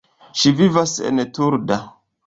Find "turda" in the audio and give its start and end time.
1.39-1.83